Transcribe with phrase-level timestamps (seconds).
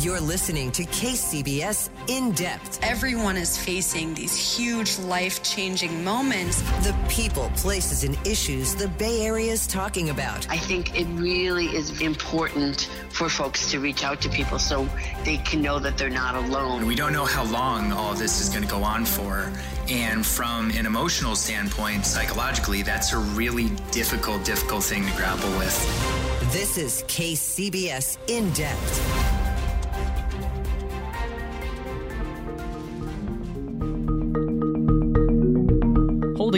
[0.00, 2.78] You're listening to KCBS In Depth.
[2.84, 6.62] Everyone is facing these huge life changing moments.
[6.86, 10.48] The people, places, and issues the Bay Area is talking about.
[10.48, 14.88] I think it really is important for folks to reach out to people so
[15.24, 16.86] they can know that they're not alone.
[16.86, 19.52] We don't know how long all this is going to go on for.
[19.88, 26.52] And from an emotional standpoint, psychologically, that's a really difficult, difficult thing to grapple with.
[26.52, 29.37] This is KCBS In Depth.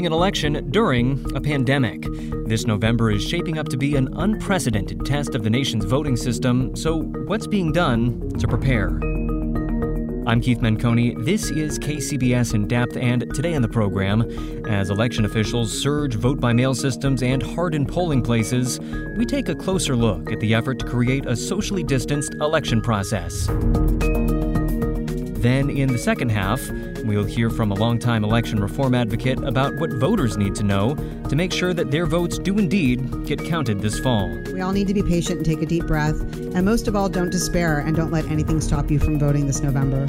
[0.00, 2.06] Holding an election during a pandemic.
[2.46, 6.74] This November is shaping up to be an unprecedented test of the nation's voting system,
[6.74, 8.88] so what's being done to prepare?
[10.26, 11.22] I'm Keith Menconi.
[11.22, 14.22] This is KCBS in depth, and today on the program,
[14.66, 18.80] as election officials surge vote by mail systems and harden polling places,
[19.18, 23.50] we take a closer look at the effort to create a socially distanced election process.
[25.40, 26.60] Then, in the second half,
[27.02, 30.94] we'll hear from a longtime election reform advocate about what voters need to know
[31.30, 34.28] to make sure that their votes do indeed get counted this fall.
[34.52, 36.20] We all need to be patient and take a deep breath.
[36.54, 39.62] And most of all, don't despair and don't let anything stop you from voting this
[39.62, 40.06] November.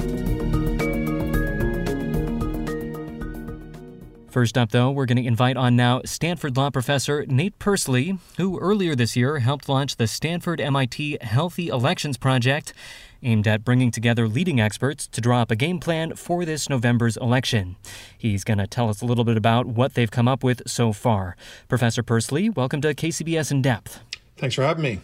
[4.31, 8.57] First up, though, we're going to invite on now Stanford law professor Nate Persily, who
[8.59, 12.73] earlier this year helped launch the Stanford MIT Healthy Elections Project
[13.21, 17.17] aimed at bringing together leading experts to draw up a game plan for this November's
[17.17, 17.75] election.
[18.17, 20.93] He's going to tell us a little bit about what they've come up with so
[20.93, 21.35] far.
[21.67, 23.99] Professor Persily, welcome to KCBS in Depth.
[24.37, 25.01] Thanks for having me.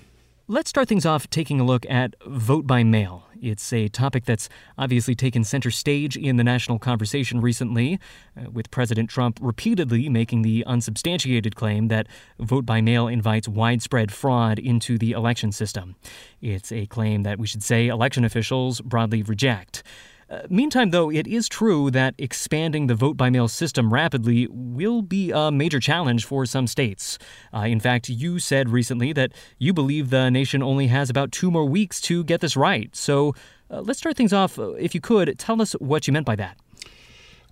[0.49, 3.27] Let's start things off taking a look at vote by mail.
[3.41, 7.99] It's a topic that's obviously taken center stage in the national conversation recently,
[8.37, 12.07] uh, with President Trump repeatedly making the unsubstantiated claim that
[12.39, 15.97] vote by mail invites widespread fraud into the election system.
[16.39, 19.83] It's a claim that we should say election officials broadly reject.
[20.29, 25.01] Uh, meantime, though, it is true that expanding the vote by mail system rapidly will
[25.01, 27.17] be a major challenge for some states.
[27.53, 31.49] Uh, in fact, you said recently that you believe the nation only has about two
[31.49, 32.93] more weeks to get this right.
[32.93, 33.35] So
[33.71, 34.59] uh, let's start things off.
[34.59, 36.57] Uh, if you could, tell us what you meant by that.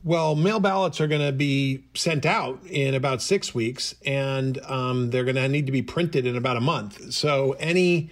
[0.03, 5.09] Well, mail ballots are going to be sent out in about six weeks, and um,
[5.09, 7.13] they're going to need to be printed in about a month.
[7.13, 8.11] So any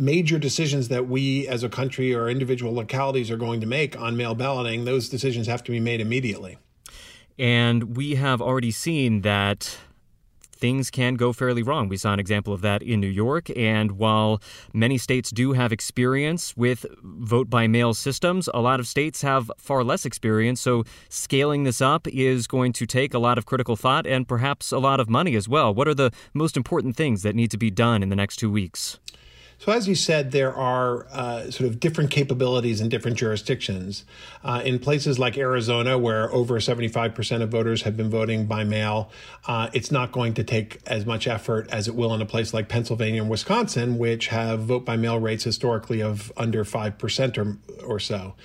[0.00, 4.16] major decisions that we as a country or individual localities are going to make on
[4.16, 6.58] mail balloting, those decisions have to be made immediately.
[7.38, 9.78] And we have already seen that
[10.60, 11.88] things can go fairly wrong.
[11.88, 13.50] We saw an example of that in New York.
[13.56, 14.42] And while
[14.74, 19.50] many states do have experience with vote by mail systems, a lot of states have
[19.56, 20.60] far less experience.
[20.60, 24.70] So scaling this up is going to take a lot of critical thought and perhaps
[24.70, 25.74] a lot of money as well.
[25.74, 28.50] What are the most important things that need to be done in the next two
[28.50, 28.98] weeks?
[29.60, 34.06] So, as you said, there are uh, sort of different capabilities in different jurisdictions.
[34.42, 39.10] Uh, in places like Arizona, where over 75% of voters have been voting by mail,
[39.46, 42.54] uh, it's not going to take as much effort as it will in a place
[42.54, 47.58] like Pennsylvania and Wisconsin, which have vote by mail rates historically of under 5% or,
[47.84, 48.36] or so.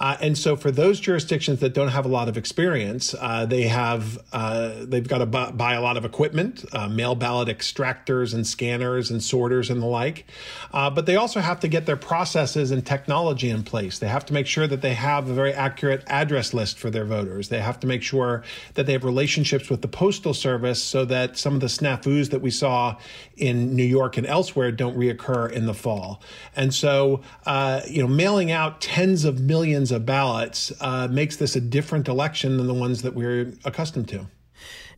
[0.00, 3.62] Uh, and so, for those jurisdictions that don't have a lot of experience, uh, they
[3.62, 8.44] have uh, they've got to buy, buy, a lot of equipment, mail ballot extractors and
[8.46, 10.26] scanners and sorters and the like.
[10.72, 13.98] Uh, but they also have to get their processes and technology in place.
[13.98, 17.04] They have to make sure that they have a very accurate address list for their
[17.04, 17.48] voters.
[17.48, 18.42] They have to make sure
[18.74, 22.40] that they have relationships with the Postal Service so that some of the snafus that
[22.40, 22.96] we saw
[23.36, 26.22] in New York and elsewhere don't reoccur in the fall.
[26.54, 31.56] And so, uh, you know, mailing out tens of millions of ballots uh, makes this
[31.56, 34.26] a different election than the ones that we're accustomed to.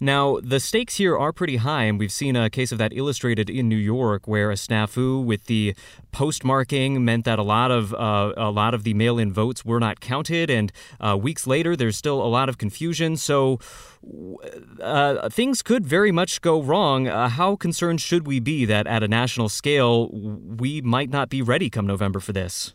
[0.01, 3.51] Now, the stakes here are pretty high, and we've seen a case of that illustrated
[3.51, 5.75] in New York, where a snafu with the
[6.13, 10.01] postmarking meant that a lot of uh, a lot of the mail-in votes were not
[10.01, 13.17] counted, and uh, weeks later, there's still a lot of confusion.
[13.17, 13.59] So.
[14.81, 17.09] Uh, things could very much go wrong.
[17.09, 21.43] Uh, how concerned should we be that at a national scale we might not be
[21.43, 22.75] ready come November for this?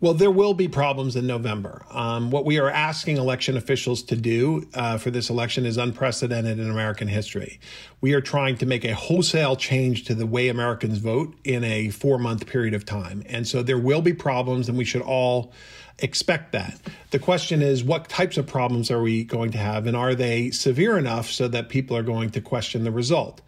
[0.00, 1.84] Well, there will be problems in November.
[1.90, 6.60] Um, what we are asking election officials to do uh, for this election is unprecedented
[6.60, 7.58] in American history.
[8.00, 11.88] We are trying to make a wholesale change to the way Americans vote in a
[11.88, 13.24] four month period of time.
[13.26, 15.52] And so there will be problems, and we should all
[15.98, 16.78] expect that.
[17.10, 20.50] The question is, what types of problems are we going to have, and are they
[20.50, 23.40] severe enough so that people are going to question the result?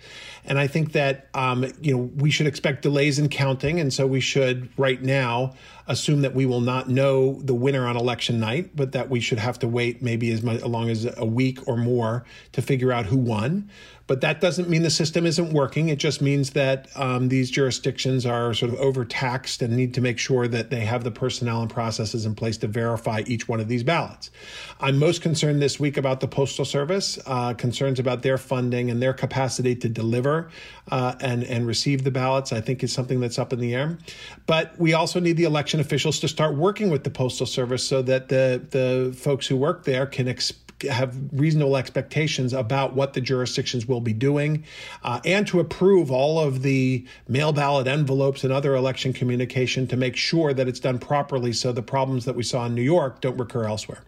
[0.45, 4.07] And I think that um, you know we should expect delays in counting, and so
[4.07, 5.55] we should right now
[5.91, 9.39] assume that we will not know the winner on election night, but that we should
[9.39, 13.07] have to wait maybe as much, long as a week or more to figure out
[13.07, 13.69] who won.
[14.07, 15.89] But that doesn't mean the system isn't working.
[15.89, 20.19] It just means that um, these jurisdictions are sort of overtaxed and need to make
[20.19, 23.69] sure that they have the personnel and processes in place to verify each one of
[23.69, 24.33] these ballots.
[24.81, 29.01] I'm most concerned this week about the Postal Service, uh, concerns about their funding and
[29.01, 30.51] their capacity to deliver
[30.91, 33.99] uh, and, and receive the ballots, I think is something that's up in the air.
[34.47, 38.03] But we also need the election officials to start working with the Postal Service so
[38.03, 40.53] that the, the folks who work there can ex-
[40.89, 44.65] have reasonable expectations about what the jurisdictions will be doing
[45.03, 49.97] uh, and to approve all of the mail ballot envelopes and other election communication to
[49.97, 53.21] make sure that it's done properly so the problems that we saw in New York
[53.21, 54.03] don't recur elsewhere.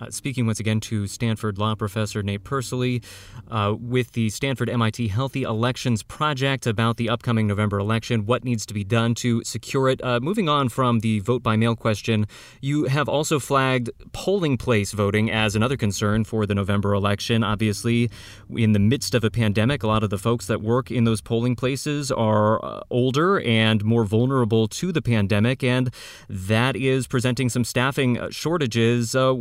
[0.00, 3.02] Uh, speaking once again to Stanford law professor Nate Persily
[3.50, 8.64] uh, with the Stanford MIT Healthy Elections Project about the upcoming November election, what needs
[8.66, 10.02] to be done to secure it.
[10.02, 12.26] Uh, moving on from the vote by mail question,
[12.62, 17.44] you have also flagged polling place voting as another concern for the November election.
[17.44, 18.10] Obviously,
[18.56, 21.20] in the midst of a pandemic, a lot of the folks that work in those
[21.20, 25.92] polling places are uh, older and more vulnerable to the pandemic, and
[26.28, 29.14] that is presenting some staffing uh, shortages.
[29.14, 29.34] Uh,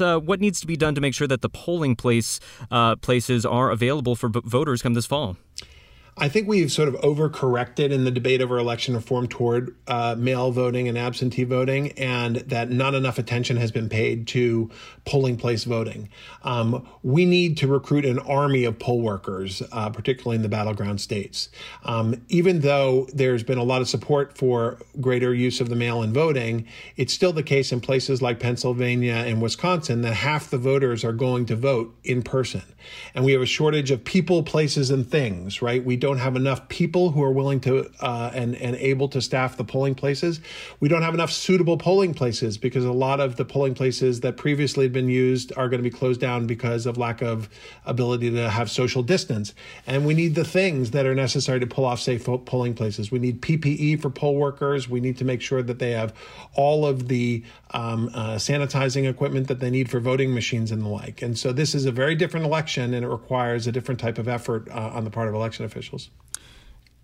[0.00, 3.44] uh, what needs to be done to make sure that the polling place uh, places
[3.44, 5.36] are available for voters come this fall?
[6.16, 10.52] I think we've sort of overcorrected in the debate over election reform toward uh, mail
[10.52, 14.70] voting and absentee voting, and that not enough attention has been paid to
[15.04, 16.08] polling place voting.
[16.44, 21.00] Um, we need to recruit an army of poll workers, uh, particularly in the battleground
[21.00, 21.48] states.
[21.84, 26.00] Um, even though there's been a lot of support for greater use of the mail
[26.00, 26.66] in voting,
[26.96, 31.12] it's still the case in places like Pennsylvania and Wisconsin that half the voters are
[31.12, 32.62] going to vote in person.
[33.14, 35.84] And we have a shortage of people, places, and things, right?
[35.84, 39.56] We don't have enough people who are willing to uh, and and able to staff
[39.56, 40.38] the polling places.
[40.78, 44.36] We don't have enough suitable polling places because a lot of the polling places that
[44.36, 47.48] previously had been used are going to be closed down because of lack of
[47.86, 49.54] ability to have social distance.
[49.86, 53.10] And we need the things that are necessary to pull off safe polling places.
[53.10, 54.86] We need PPE for poll workers.
[54.86, 56.12] We need to make sure that they have
[56.52, 60.88] all of the um, uh, sanitizing equipment that they need for voting machines and the
[60.88, 61.22] like.
[61.22, 64.28] And so this is a very different election, and it requires a different type of
[64.28, 66.10] effort uh, on the part of election officials officials.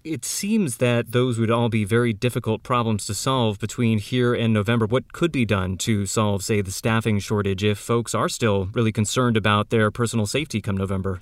[0.03, 4.55] It seems that those would all be very difficult problems to solve between here and
[4.55, 4.87] November.
[4.87, 8.93] What could be done to solve, say, the staffing shortage if folks are still really
[8.93, 11.21] concerned about their personal safety come November?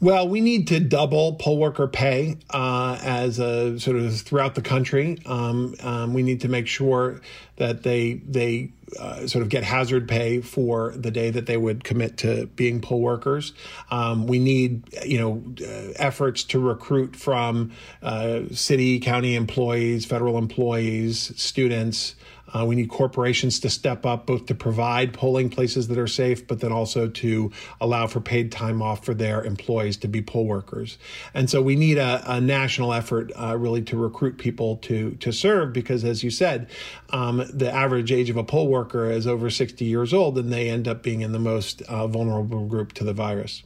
[0.00, 4.62] Well, we need to double poll worker pay uh, as a sort of throughout the
[4.62, 5.18] country.
[5.26, 7.20] Um, um, we need to make sure
[7.56, 11.84] that they they uh, sort of get hazard pay for the day that they would
[11.84, 13.52] commit to being poll workers.
[13.90, 17.72] Um, we need you know uh, efforts to recruit from
[18.02, 22.14] uh, city, county employees, federal employees, students.
[22.52, 26.46] Uh, we need corporations to step up both to provide polling places that are safe,
[26.46, 27.50] but then also to
[27.80, 30.98] allow for paid time off for their employees to be poll workers.
[31.34, 35.32] And so we need a, a national effort uh, really to recruit people to, to
[35.32, 36.68] serve because, as you said,
[37.10, 40.68] um, the average age of a poll worker is over 60 years old and they
[40.68, 43.62] end up being in the most uh, vulnerable group to the virus.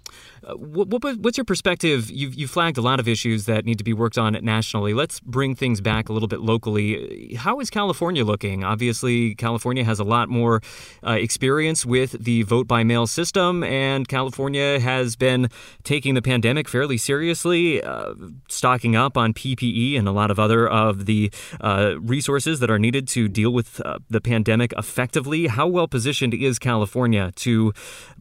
[0.46, 2.10] Uh, what, what's your perspective?
[2.10, 4.94] You've, you flagged a lot of issues that need to be worked on nationally.
[4.94, 7.34] Let's bring things back a little bit locally.
[7.34, 8.64] How is California looking?
[8.64, 10.60] Obviously, California has a lot more
[11.06, 15.48] uh, experience with the vote by mail system, and California has been
[15.82, 18.14] taking the pandemic fairly seriously, uh,
[18.48, 21.30] stocking up on PPE and a lot of other of the
[21.60, 25.46] uh, resources that are needed to deal with uh, the pandemic effectively.
[25.46, 27.72] How well positioned is California to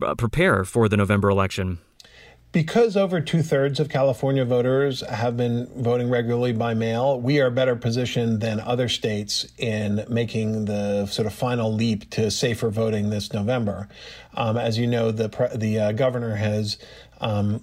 [0.02, 1.80] uh, prepare for the November election?
[2.54, 7.50] Because over two thirds of California voters have been voting regularly by mail, we are
[7.50, 13.10] better positioned than other states in making the sort of final leap to safer voting
[13.10, 13.90] this November.
[14.36, 16.78] Um, as you know, the the uh, governor has.
[17.20, 17.62] Um,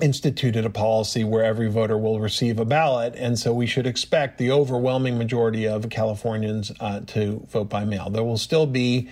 [0.00, 4.38] instituted a policy where every voter will receive a ballot, and so we should expect
[4.38, 8.08] the overwhelming majority of Californians uh, to vote by mail.
[8.08, 9.10] There will still be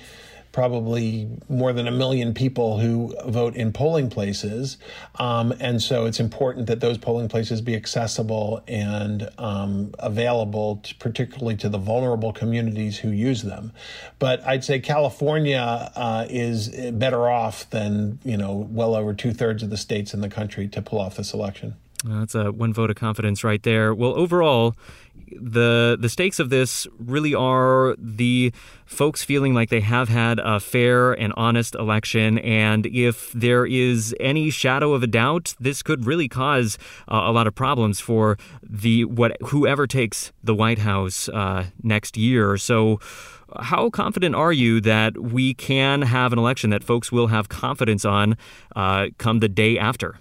[0.53, 4.79] probably more than a million people who vote in polling places.
[5.19, 10.95] Um, and so it's important that those polling places be accessible and um, available, to,
[10.97, 13.73] particularly to the vulnerable communities who use them.
[14.19, 19.63] But I'd say California uh, is better off than, you know, well over two thirds
[19.63, 21.77] of the states in the country to pull off this election.
[22.05, 23.95] That's a one vote of confidence right there.
[23.95, 24.75] Well, overall,
[25.39, 28.53] the the stakes of this really are the
[28.87, 34.15] folks feeling like they have had a fair and honest election, and if there is
[34.19, 36.79] any shadow of a doubt, this could really cause
[37.11, 42.17] uh, a lot of problems for the what whoever takes the White House uh, next
[42.17, 42.57] year.
[42.57, 43.01] So.
[43.59, 48.05] How confident are you that we can have an election that folks will have confidence
[48.05, 48.37] on
[48.77, 50.21] uh, come the day after?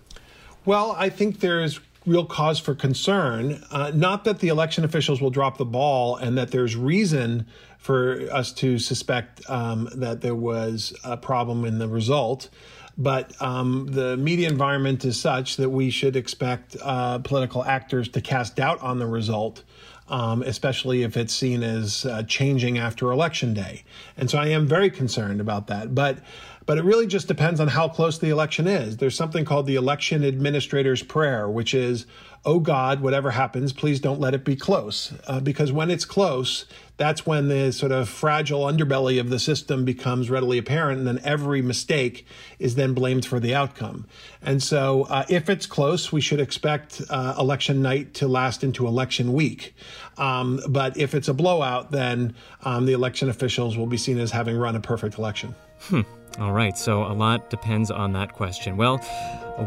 [0.65, 3.63] Well, I think there's real cause for concern.
[3.71, 7.45] Uh, not that the election officials will drop the ball and that there's reason
[7.77, 12.49] for us to suspect um, that there was a problem in the result.
[12.97, 18.21] But um, the media environment is such that we should expect uh, political actors to
[18.21, 19.63] cast doubt on the result.
[20.09, 23.83] Um, especially if it's seen as uh, changing after election day.
[24.17, 25.93] And so I am very concerned about that.
[25.93, 26.17] But
[26.65, 28.97] but it really just depends on how close the election is.
[28.97, 32.05] There's something called the election administrator's prayer, which is,
[32.45, 35.11] oh God, whatever happens, please don't let it be close.
[35.25, 36.65] Uh, because when it's close,
[36.99, 41.19] that's when the sort of fragile underbelly of the system becomes readily apparent, and then
[41.23, 42.27] every mistake
[42.59, 44.05] is then blamed for the outcome.
[44.41, 48.85] And so, uh, if it's close, we should expect uh, election night to last into
[48.85, 49.73] election week.
[50.17, 54.31] Um, but if it's a blowout, then um, the election officials will be seen as
[54.31, 55.55] having run a perfect election.
[55.83, 56.01] Hmm.
[56.37, 58.77] All right, so a lot depends on that question.
[58.77, 59.01] Well,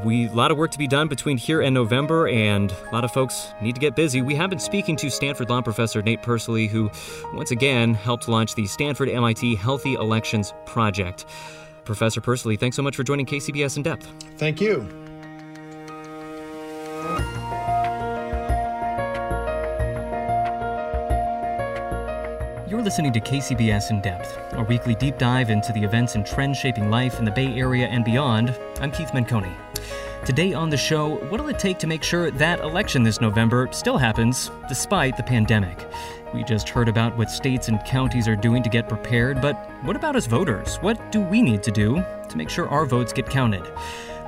[0.05, 3.05] we a lot of work to be done between here and November, and a lot
[3.05, 4.23] of folks need to get busy.
[4.23, 6.91] We have been speaking to Stanford Law professor Nate Persily, who
[7.35, 11.27] once again helped launch the Stanford MIT Healthy Elections Project.
[11.85, 14.07] Professor Persily, thanks so much for joining KCBS in depth.
[14.39, 14.89] Thank you.
[22.83, 26.59] You're listening to KCBS In Depth, a weekly deep dive into the events and trends
[26.59, 28.59] shaping life in the Bay Area and beyond.
[28.81, 29.55] I'm Keith Menconi.
[30.25, 33.99] Today on the show, what'll it take to make sure that election this November still
[33.99, 35.89] happens despite the pandemic?
[36.35, 39.95] We just heard about what states and counties are doing to get prepared, but what
[39.95, 40.79] about us voters?
[40.79, 43.63] What do we need to do to make sure our votes get counted?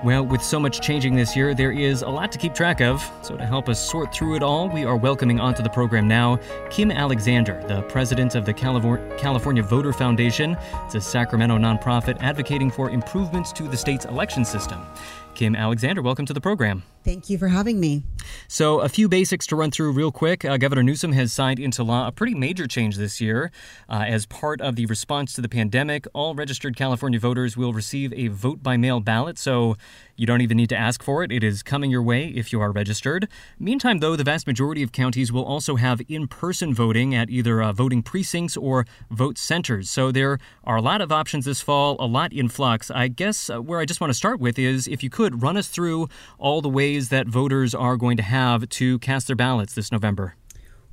[0.04, 3.02] Well, with so much changing this year, there is a lot to keep track of.
[3.23, 6.38] So, to help us sort through it all, we are welcoming onto the program now
[6.68, 10.58] Kim Alexander, the president of the California Voter Foundation.
[10.84, 14.87] It's a Sacramento nonprofit advocating for improvements to the state's election system.
[15.34, 16.84] Kim Alexander, welcome to the program.
[17.04, 18.02] Thank you for having me.
[18.48, 20.42] So, a few basics to run through real quick.
[20.42, 23.52] Uh, Governor Newsom has signed into law a pretty major change this year.
[23.90, 28.10] Uh, as part of the response to the pandemic, all registered California voters will receive
[28.14, 29.38] a vote by mail ballot.
[29.38, 29.76] So,
[30.16, 31.30] you don't even need to ask for it.
[31.30, 33.28] It is coming your way if you are registered.
[33.58, 37.62] Meantime, though, the vast majority of counties will also have in person voting at either
[37.62, 39.90] uh, voting precincts or vote centers.
[39.90, 42.90] So, there are a lot of options this fall, a lot in flux.
[42.90, 45.57] I guess uh, where I just want to start with is if you could run
[45.57, 49.75] us through all the ways that voters are going to have to cast their ballots
[49.75, 50.37] this November?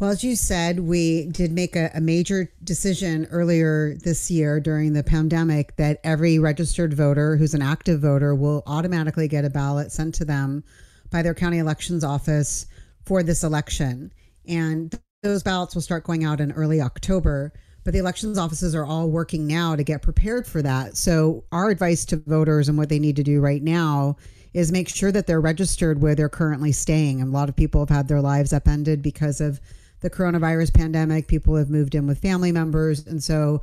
[0.02, 4.94] Well, as you said, we did make a, a, major decision earlier this year during
[4.94, 9.92] the pandemic that every registered voter who's an active voter will automatically get a ballot
[9.92, 10.64] sent to them
[11.12, 12.66] by their county elections office
[13.06, 14.12] for this election.
[14.48, 17.54] And those ballots will start going out in early October.
[17.84, 20.98] But the elections offices are all working now to get prepared for that.
[20.98, 24.18] So, our advice to voters and what they need to do right now
[24.54, 27.22] is make sure that they're registered where they're currently staying.
[27.22, 29.60] And a lot of people have had their lives upended because of
[30.02, 31.28] the coronavirus pandemic.
[31.28, 33.08] People have moved in with family members.
[33.08, 33.62] And so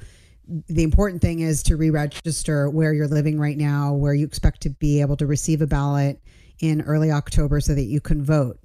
[0.68, 4.62] the important thing is to re register where you're living right now, where you expect
[4.62, 6.20] to be able to receive a ballot
[6.60, 8.58] in early October so that you can vote.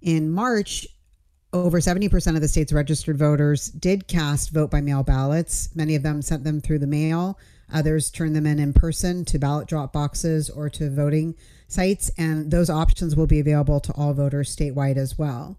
[0.00, 0.86] In March,
[1.62, 5.68] over 70% of the state's registered voters did cast vote by mail ballots.
[5.74, 7.38] Many of them sent them through the mail.
[7.72, 11.34] Others turned them in in person to ballot drop boxes or to voting
[11.68, 15.58] sites, and those options will be available to all voters statewide as well.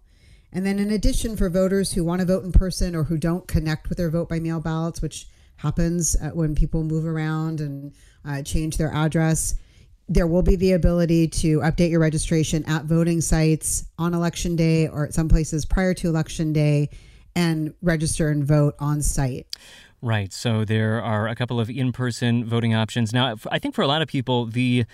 [0.52, 3.46] And then, in addition, for voters who want to vote in person or who don't
[3.46, 7.92] connect with their vote by mail ballots, which happens uh, when people move around and
[8.24, 9.54] uh, change their address,
[10.08, 14.88] there will be the ability to update your registration at voting sites on election day
[14.88, 16.88] or at some places prior to election day
[17.36, 19.46] and register and vote on site.
[20.00, 20.32] Right.
[20.32, 23.12] So there are a couple of in person voting options.
[23.12, 24.84] Now, I think for a lot of people, the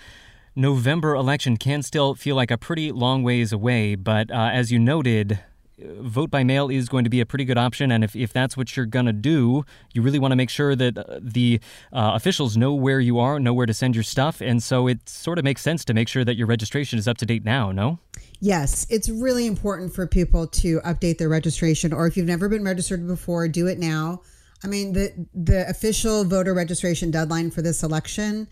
[0.55, 4.79] November election can still feel like a pretty long ways away, but uh, as you
[4.79, 5.39] noted,
[5.77, 7.91] vote by mail is going to be a pretty good option.
[7.91, 10.75] And if, if that's what you're going to do, you really want to make sure
[10.75, 11.59] that uh, the
[11.91, 14.41] uh, officials know where you are, know where to send your stuff.
[14.41, 17.17] And so it sort of makes sense to make sure that your registration is up
[17.17, 17.99] to date now, no?
[18.39, 21.93] Yes, it's really important for people to update their registration.
[21.93, 24.21] Or if you've never been registered before, do it now.
[24.63, 28.47] I mean, the, the official voter registration deadline for this election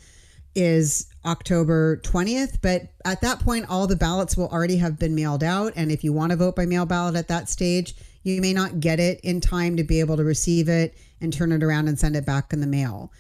[0.56, 2.60] is October 20th.
[2.62, 5.74] But at that point, all the ballots will already have been mailed out.
[5.76, 8.80] And if you want to vote by mail ballot at that stage, you may not
[8.80, 12.00] get it in time to be able to receive it and turn it around and
[12.00, 13.12] send it back in the mail.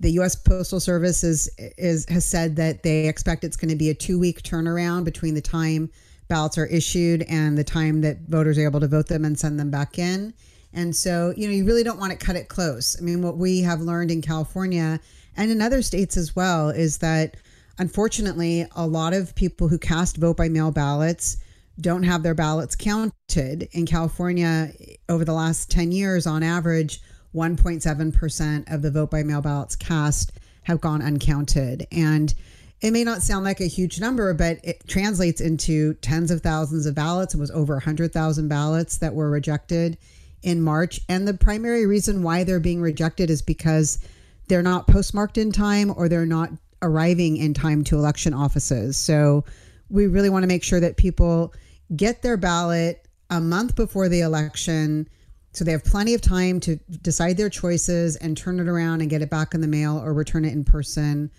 [0.00, 0.34] The U.S.
[0.34, 4.18] Postal Service is, is has said that they expect it's going to be a two
[4.18, 5.90] week turnaround between the time
[6.28, 9.58] ballots are issued and the time that voters are able to vote them and send
[9.58, 10.34] them back in.
[10.72, 12.96] And so, you know, you really don't want to cut it close.
[12.98, 15.00] I mean, what we have learned in California
[15.36, 17.36] and in other states as well is that
[17.78, 21.36] unfortunately, a lot of people who cast vote by mail ballots
[21.80, 23.68] don't have their ballots counted.
[23.72, 24.72] In California,
[25.08, 27.00] over the last 10 years, on average,
[27.34, 31.86] 1.7% of the vote by mail ballots cast have gone uncounted.
[31.92, 32.32] And
[32.80, 36.86] it may not sound like a huge number, but it translates into tens of thousands
[36.86, 37.34] of ballots.
[37.34, 39.98] It was over 100,000 ballots that were rejected
[40.42, 41.00] in March.
[41.08, 43.98] And the primary reason why they're being rejected is because
[44.48, 46.50] they're not postmarked in time or they're not
[46.82, 48.96] arriving in time to election offices.
[48.96, 49.44] So
[49.88, 51.54] we really want to make sure that people
[51.94, 55.08] get their ballot a month before the election
[55.56, 59.08] so they have plenty of time to decide their choices and turn it around and
[59.08, 61.30] get it back in the mail or return it in person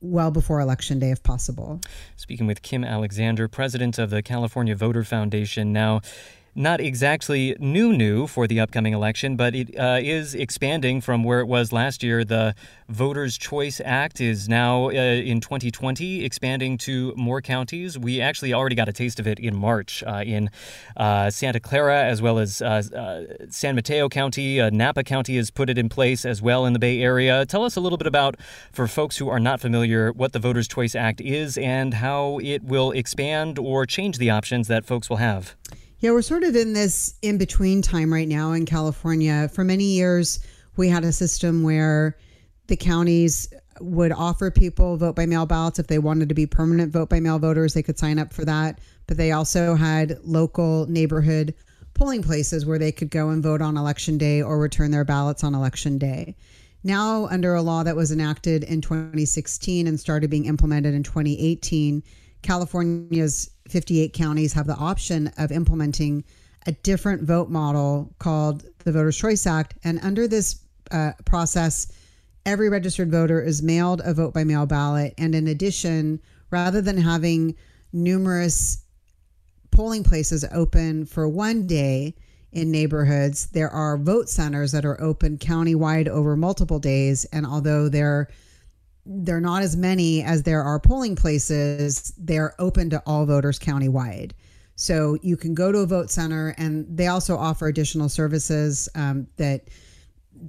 [0.00, 1.80] well before election day if possible.
[2.16, 5.72] Speaking with Kim Alexander, president of the California Voter Foundation.
[5.72, 6.00] Now,
[6.54, 11.40] not exactly new new for the upcoming election, but it uh, is expanding from where
[11.40, 12.24] it was last year.
[12.24, 12.54] The
[12.88, 17.98] Voters' Choice Act is now uh, in 2020 expanding to more counties.
[17.98, 20.50] We actually already got a taste of it in March uh, in
[20.96, 24.58] uh, Santa Clara as well as uh, uh, San Mateo County.
[24.70, 27.46] Napa County has put it in place as well in the Bay Area.
[27.46, 28.36] Tell us a little bit about,
[28.72, 32.64] for folks who are not familiar, what the Voters' Choice Act is and how it
[32.64, 35.54] will expand or change the options that folks will have.
[36.00, 39.50] Yeah, we're sort of in this in between time right now in California.
[39.52, 40.40] For many years,
[40.76, 42.16] we had a system where
[42.68, 46.90] the counties would offer people vote by mail ballots if they wanted to be permanent
[46.92, 48.78] vote by mail voters, they could sign up for that.
[49.06, 51.54] But they also had local neighborhood
[51.92, 55.44] polling places where they could go and vote on election day or return their ballots
[55.44, 56.34] on election day.
[56.82, 62.02] Now, under a law that was enacted in 2016 and started being implemented in 2018,
[62.42, 66.24] California's 58 counties have the option of implementing
[66.66, 69.74] a different vote model called the Voters' Choice Act.
[69.84, 71.90] And under this uh, process,
[72.44, 75.14] every registered voter is mailed a vote by mail ballot.
[75.18, 76.20] And in addition,
[76.50, 77.54] rather than having
[77.92, 78.84] numerous
[79.70, 82.14] polling places open for one day
[82.52, 87.24] in neighborhoods, there are vote centers that are open countywide over multiple days.
[87.26, 88.28] And although they're
[89.12, 92.14] they're not as many as there are polling places.
[92.16, 94.32] They're open to all voters countywide.
[94.76, 99.26] So you can go to a vote center, and they also offer additional services um,
[99.36, 99.68] that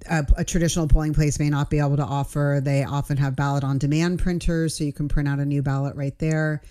[0.09, 2.61] a, a, traditional polling place may not be able to offer.
[2.63, 5.95] They often have ballot on demand printers, so you can print out a new ballot
[5.95, 6.61] right there.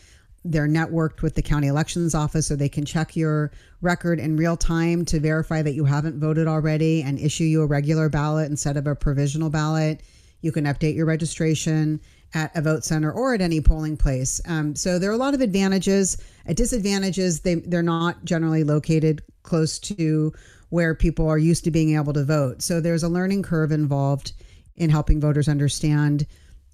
[0.44, 3.50] They're networked with the county elections office, so they can check your
[3.83, 7.66] record in real time to verify that you haven't voted already and issue you a
[7.66, 10.00] regular ballot instead of a provisional ballot
[10.42, 12.00] you can update your registration
[12.35, 14.40] at a vote center or at any polling place.
[14.46, 16.16] Um, so there are a lot of advantages.
[16.46, 20.33] At disadvantages, they they're not generally located close to
[20.68, 22.62] where people are used to being able to vote.
[22.62, 24.33] So there's a learning curve involved
[24.76, 26.26] in helping voters understand,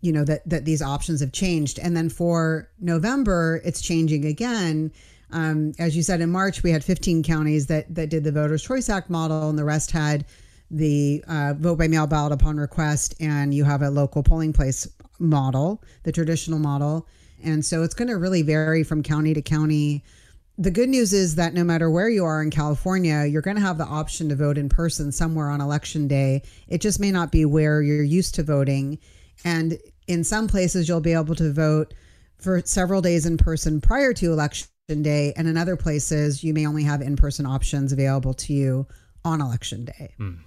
[0.02, 1.78] you know, that that these options have changed.
[1.78, 4.92] And then for November, it's changing again.
[5.32, 8.62] Um, as you said, in March we had 15 counties that that did the Voters'
[8.62, 10.26] Choice Act model, and the rest had
[10.70, 14.88] the uh, vote by mail ballot upon request, and you have a local polling place
[15.18, 17.06] model, the traditional model.
[17.42, 20.02] And so it's going to really vary from county to county.
[20.58, 23.62] The good news is that no matter where you are in California, you're going to
[23.62, 26.42] have the option to vote in person somewhere on election day.
[26.68, 28.98] It just may not be where you're used to voting.
[29.44, 31.92] And in some places, you'll be able to vote
[32.38, 34.68] for several days in person prior to election
[35.02, 35.34] day.
[35.36, 38.86] And in other places, you may only have in person options available to you
[39.24, 40.14] on election day.
[40.18, 40.38] Mm.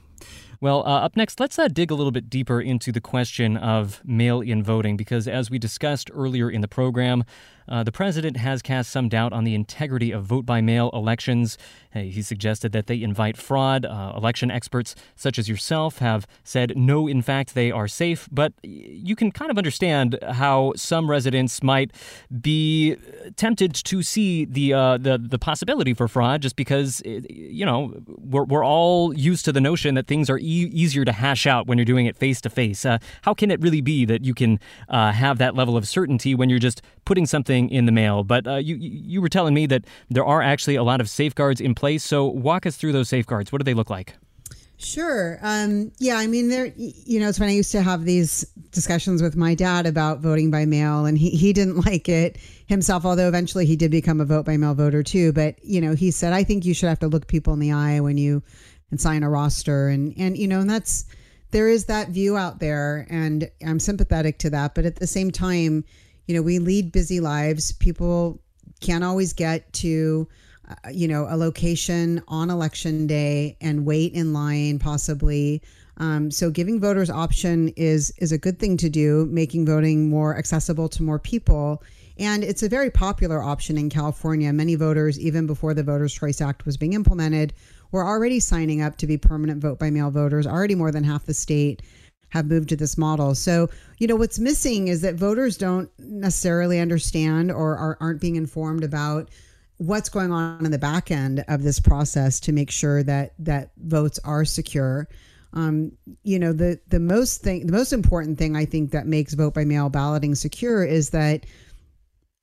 [0.62, 4.02] Well, uh, up next, let's uh, dig a little bit deeper into the question of
[4.04, 7.24] mail in voting because, as we discussed earlier in the program,
[7.70, 11.58] uh, the president has cast some doubt on the integrity of vote by mail elections.
[11.94, 13.86] he suggested that they invite fraud.
[13.86, 18.28] Uh, election experts, such as yourself, have said no, in fact, they are safe.
[18.32, 21.92] But you can kind of understand how some residents might
[22.42, 22.96] be
[23.36, 28.44] tempted to see the uh, the, the possibility for fraud just because, you know, we're,
[28.44, 31.78] we're all used to the notion that things are e- easier to hash out when
[31.78, 32.86] you're doing it face to face.
[33.22, 36.50] How can it really be that you can uh, have that level of certainty when
[36.50, 38.24] you're just putting something in the mail.
[38.24, 41.60] But uh, you you were telling me that there are actually a lot of safeguards
[41.60, 42.04] in place.
[42.04, 43.52] So walk us through those safeguards.
[43.52, 44.14] What do they look like?
[44.82, 45.40] Sure.
[45.42, 46.72] Um, yeah, I mean, there.
[46.78, 50.52] You know, it's when I used to have these discussions with my dad about voting
[50.52, 53.06] by mail, and he he didn't like it himself.
[53.06, 55.34] Although eventually he did become a vote by mail voter too.
[55.34, 57.74] But you know, he said, I think you should have to look people in the
[57.74, 58.42] eye when you
[58.90, 61.04] and sign a roster, and and you know, and that's
[61.52, 64.76] there is that view out there, and I'm sympathetic to that.
[64.76, 65.84] But at the same time,
[66.30, 67.72] you know, we lead busy lives.
[67.72, 68.40] People
[68.82, 70.28] can't always get to
[70.70, 75.60] uh, you know, a location on election day and wait in line possibly.
[75.98, 80.38] Um, so giving voters option is is a good thing to do, making voting more
[80.38, 81.82] accessible to more people.
[82.20, 84.54] And it's a very popular option in California.
[84.54, 87.54] Many voters, even before the Voters Choice Act was being implemented,
[87.92, 90.46] were already signing up to be permanent vote by mail voters.
[90.46, 91.82] Already more than half the state
[92.30, 93.36] have moved to this model.
[93.36, 98.36] So, you know, what's missing is that voters don't necessarily understand or are, aren't being
[98.36, 99.30] informed about
[99.78, 103.72] what's going on in the back end of this process to make sure that that
[103.78, 105.08] votes are secure.
[105.54, 109.34] Um, you know, the the most thing, the most important thing I think that makes
[109.34, 111.46] vote by mail balloting secure is that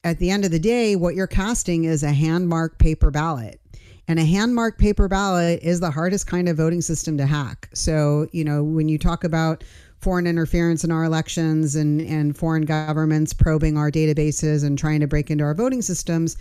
[0.03, 3.61] at the end of the day, what you're casting is a hand marked paper ballot.
[4.08, 7.68] And a hand marked paper ballot is the hardest kind of voting system to hack.
[7.72, 9.64] So, you know, when you talk about
[9.98, 15.06] foreign interference in our elections and, and foreign governments probing our databases and trying to
[15.06, 16.36] break into our voting systems,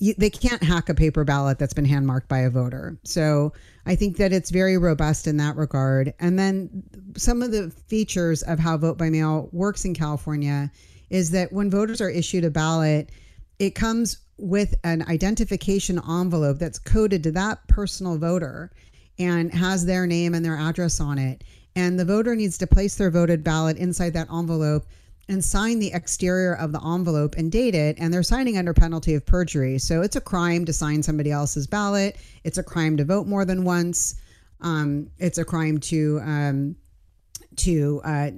[0.00, 2.98] you, they can't hack a paper ballot that's been hand marked by a voter.
[3.04, 3.52] So
[3.86, 6.14] I think that it's very robust in that regard.
[6.18, 6.82] And then
[7.16, 10.70] some of the features of how vote by mail works in California
[11.10, 13.10] is that when voters are issued a ballot,
[13.58, 18.70] it comes with an identification envelope that's coded to that personal voter
[19.18, 21.42] and has their name and their address on it.
[21.74, 24.86] And the voter needs to place their voted ballot inside that envelope
[25.28, 27.96] and sign the exterior of the envelope and date it.
[27.98, 29.78] And they're signing under penalty of perjury.
[29.78, 32.16] So it's a crime to sign somebody else's ballot.
[32.44, 34.14] It's a crime to vote more than once.
[34.60, 36.76] Um, it's a crime to um,
[37.56, 38.30] to uh,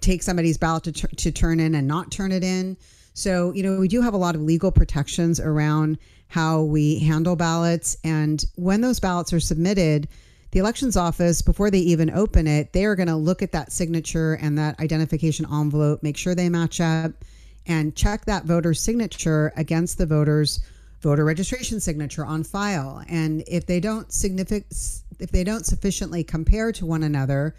[0.00, 2.76] take somebody's ballot to, t- to turn in and not turn it in.
[3.14, 5.98] So, you know, we do have a lot of legal protections around
[6.28, 7.96] how we handle ballots.
[8.04, 10.08] And when those ballots are submitted,
[10.52, 13.72] the elections office, before they even open it, they are going to look at that
[13.72, 17.12] signature and that identification envelope, make sure they match up,
[17.66, 20.60] and check that voter's signature against the voter's
[21.00, 23.02] voter registration signature on file.
[23.08, 24.66] And if they don't significant,
[25.18, 27.54] if they don't sufficiently compare to one another,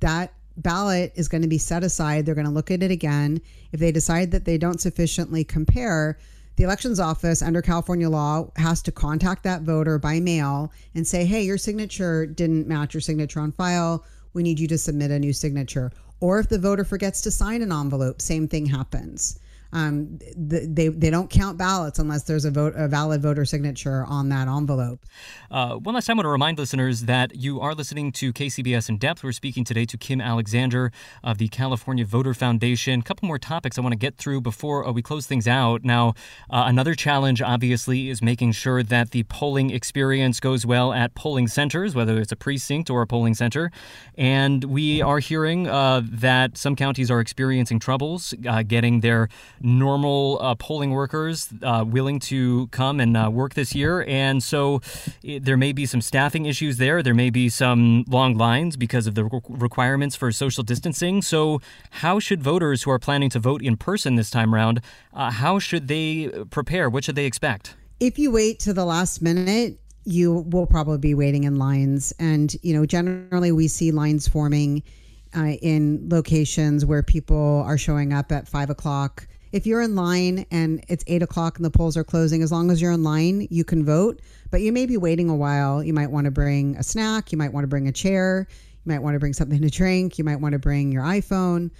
[0.00, 2.26] that ballot is going to be set aside.
[2.26, 3.40] They're going to look at it again.
[3.72, 6.18] If they decide that they don't sufficiently compare,
[6.56, 11.24] the elections office under California law has to contact that voter by mail and say,
[11.24, 14.04] hey, your signature didn't match your signature on file.
[14.34, 15.92] We need you to submit a new signature.
[16.20, 19.38] Or if the voter forgets to sign an envelope, same thing happens
[19.72, 24.30] um, they they don't count ballots unless there's a vote a valid voter signature on
[24.30, 25.04] that envelope.
[25.50, 28.88] Uh, one last time, I want to remind listeners that you are listening to KCBS
[28.88, 29.22] in depth.
[29.22, 30.90] We're speaking today to Kim Alexander
[31.22, 33.00] of the California Voter Foundation.
[33.00, 35.84] A couple more topics I want to get through before uh, we close things out.
[35.84, 36.14] Now,
[36.50, 41.46] uh, another challenge obviously is making sure that the polling experience goes well at polling
[41.48, 43.70] centers, whether it's a precinct or a polling center.
[44.16, 49.28] And we are hearing uh, that some counties are experiencing troubles uh, getting their
[49.60, 54.04] normal uh, polling workers uh, willing to come and uh, work this year.
[54.06, 54.80] And so
[55.22, 57.02] it, there may be some staffing issues there.
[57.02, 61.22] There may be some long lines because of the re- requirements for social distancing.
[61.22, 64.80] So, how should voters who are planning to vote in person this time around,
[65.12, 66.88] uh, how should they prepare?
[66.88, 67.74] What should they expect?
[68.00, 72.14] If you wait to the last minute, you will probably be waiting in lines.
[72.18, 74.82] And, you know, generally we see lines forming
[75.36, 80.46] uh, in locations where people are showing up at five o'clock if you're in line
[80.50, 83.46] and it's eight o'clock and the polls are closing, as long as you're in line,
[83.50, 84.20] you can vote.
[84.50, 85.82] But you may be waiting a while.
[85.82, 87.32] You might want to bring a snack.
[87.32, 88.46] You might want to bring a chair.
[88.84, 90.18] You might want to bring something to drink.
[90.18, 91.70] You might want to bring your iPhone.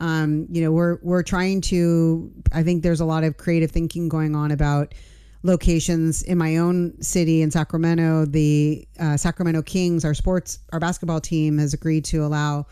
[0.00, 2.30] Um, you know, we're we're trying to.
[2.52, 4.94] I think there's a lot of creative thinking going on about
[5.42, 8.26] locations in my own city in Sacramento.
[8.26, 12.66] The uh, Sacramento Kings, our sports, our basketball team, has agreed to allow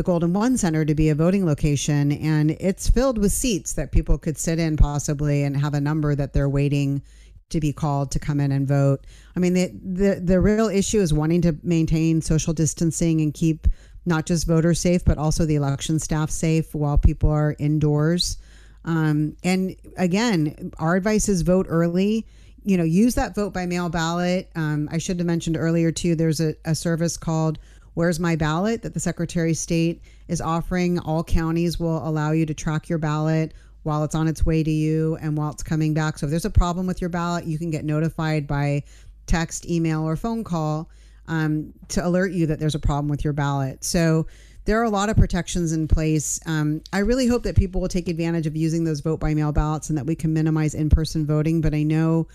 [0.00, 3.92] the Golden One Center to be a voting location, and it's filled with seats that
[3.92, 7.02] people could sit in possibly and have a number that they're waiting
[7.50, 9.06] to be called to come in and vote.
[9.36, 13.66] I mean, the the, the real issue is wanting to maintain social distancing and keep
[14.06, 18.38] not just voters safe, but also the election staff safe while people are indoors.
[18.86, 22.26] Um, and again, our advice is vote early.
[22.64, 24.50] You know, use that vote by mail ballot.
[24.56, 26.14] Um, I should have mentioned earlier too.
[26.14, 27.58] There's a, a service called
[28.00, 30.98] Where's My Ballot that the Secretary of State is offering.
[31.00, 34.70] All counties will allow you to track your ballot while it's on its way to
[34.70, 36.16] you and while it's coming back.
[36.16, 38.84] So if there's a problem with your ballot, you can get notified by
[39.26, 40.88] text, email, or phone call
[41.28, 43.84] um, to alert you that there's a problem with your ballot.
[43.84, 44.26] So
[44.64, 46.40] there are a lot of protections in place.
[46.46, 49.52] Um, I really hope that people will take advantage of using those vote by mail
[49.52, 51.60] ballots and that we can minimize in person voting.
[51.60, 52.28] But I know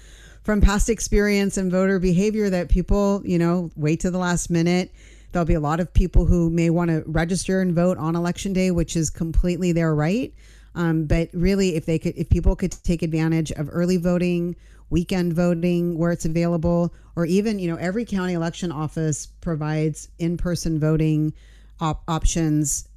[0.43, 4.91] from past experience and voter behavior that people, you know, wait to the last minute
[5.35, 8.53] There'll be a lot of people who may want to register and vote on election
[8.53, 10.33] day, which is completely their right.
[10.75, 14.55] Um, but really, if they could, if people could take advantage of early voting,
[14.89, 20.79] weekend voting where it's available, or even, you know, every county election office provides in-person
[20.79, 21.33] voting
[21.81, 22.87] op- options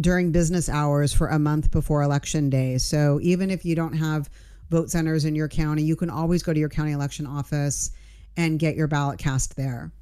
[0.00, 2.78] during business hours for a month before election day.
[2.78, 4.30] So even if you don't have
[4.70, 7.90] vote centers in your county, you can always go to your county election office
[8.38, 9.92] and get your ballot cast there.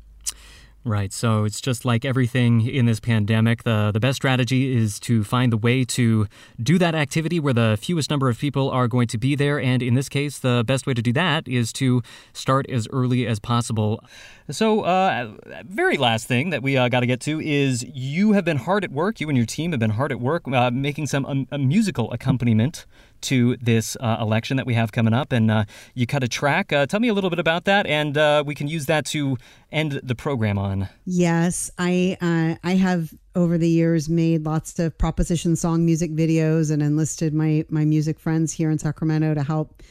[0.84, 1.12] Right.
[1.12, 3.62] So it's just like everything in this pandemic.
[3.62, 6.26] The the best strategy is to find the way to
[6.60, 9.60] do that activity where the fewest number of people are going to be there.
[9.60, 13.28] And in this case, the best way to do that is to start as early
[13.28, 14.02] as possible.
[14.50, 15.30] So, uh,
[15.64, 18.82] very last thing that we uh, got to get to is you have been hard
[18.82, 19.20] at work.
[19.20, 22.10] You and your team have been hard at work uh, making some um, a musical
[22.10, 22.86] accompaniment
[23.22, 25.32] to this uh, election that we have coming up.
[25.32, 26.72] And uh, you cut a track.
[26.72, 29.36] Uh, tell me a little bit about that, and uh, we can use that to
[29.70, 30.88] end the program on.
[31.04, 36.70] Yes, I uh, I have over the years made lots of proposition song music videos
[36.70, 39.82] and enlisted my my music friends here in Sacramento to help.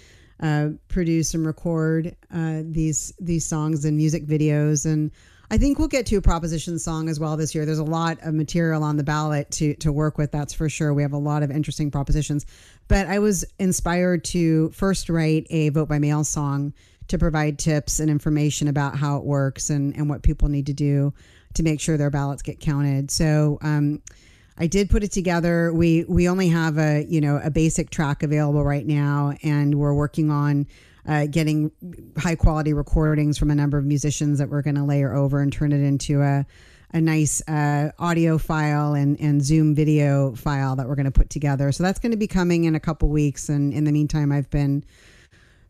[0.88, 5.12] Produce and record these these songs and music videos, and
[5.52, 7.66] I think we'll get to a proposition song as well this year.
[7.66, 10.32] There's a lot of material on the ballot to to work with.
[10.32, 10.94] That's for sure.
[10.94, 12.46] We have a lot of interesting propositions.
[12.88, 16.72] But I was inspired to first write a vote by mail song
[17.10, 20.74] to provide tips and information about how it works and and what people need to
[20.74, 21.14] do
[21.56, 23.12] to make sure their ballots get counted.
[23.12, 23.60] So.
[23.62, 24.02] Um,
[24.58, 25.74] I did put it together.
[25.74, 29.94] We we only have a you know a basic track available right now, and we're
[29.94, 30.68] working on
[31.08, 31.72] uh, getting
[32.18, 35.52] high quality recordings from a number of musicians that we're going to layer over and
[35.52, 36.46] turn it into a
[36.94, 41.30] a nice uh, audio file and, and Zoom video file that we're going to put
[41.30, 41.72] together.
[41.72, 43.50] So that's going to be coming in a couple weeks.
[43.50, 44.84] And in the meantime, I've been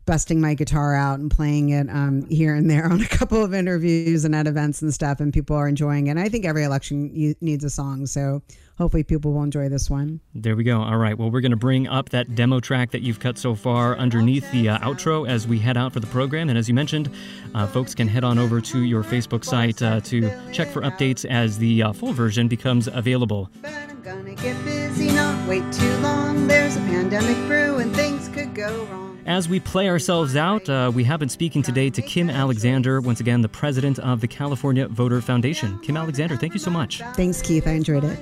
[0.04, 3.54] busting my guitar out and playing it um, here and there on a couple of
[3.54, 6.10] interviews and at events and stuff, and people are enjoying it.
[6.10, 8.42] And I think every election needs a song, so
[8.78, 10.20] hopefully people will enjoy this one.
[10.34, 10.80] There we go.
[10.80, 11.16] All right.
[11.16, 14.50] Well, we're going to bring up that demo track that you've cut so far underneath
[14.52, 16.48] the uh, outro as we head out for the program.
[16.48, 17.10] And as you mentioned,
[17.54, 21.24] uh, folks can head on over to your Facebook site uh, to check for updates
[21.24, 23.50] as the uh, full version becomes available.
[23.60, 26.46] But I'm gonna get busy, not wait too long.
[26.46, 29.20] There's a pandemic brewing, things could go wrong.
[29.24, 33.20] As we play ourselves out, uh, we have been speaking today to Kim Alexander, once
[33.20, 35.78] again, the president of the California Voter Foundation.
[35.78, 37.00] Kim Alexander, thank you so much.
[37.14, 37.68] Thanks, Keith.
[37.68, 38.18] I enjoyed it.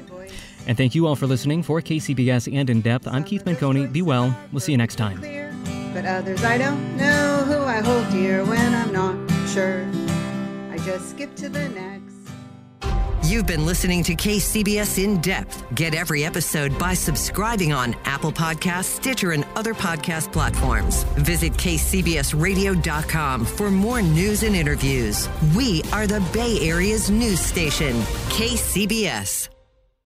[0.70, 1.64] And thank you all for listening.
[1.64, 3.92] For KCBS and In Depth, I'm Keith Menconi.
[3.92, 4.32] Be well.
[4.52, 5.20] We'll see you next time.
[5.92, 9.16] But others I don't know who I hold dear when I'm not
[9.48, 9.84] sure.
[10.70, 12.14] I just skip to the next.
[13.28, 15.64] You've been listening to KCBS In Depth.
[15.74, 21.02] Get every episode by subscribing on Apple Podcasts, Stitcher, and other podcast platforms.
[21.18, 25.28] Visit kcbsradio.com for more news and interviews.
[25.56, 27.96] We are the Bay Area's news station,
[28.30, 29.49] KCBS.